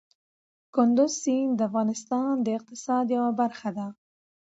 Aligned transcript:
کندز 0.75 1.11
سیند 1.23 1.51
د 1.57 1.61
افغانستان 1.69 2.33
د 2.41 2.47
اقتصاد 2.57 3.05
یوه 3.17 3.31
برخه 3.39 3.69
ده. 3.77 3.87